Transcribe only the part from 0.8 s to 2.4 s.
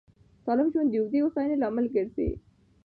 د اوږدې هوساینې لامل ګرځي.